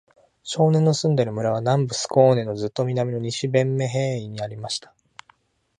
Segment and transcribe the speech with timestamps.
[0.41, 4.95] 少年の住んでいる村は、南部スコーネのずっと南の、西ヴェンメンヘーイにありました。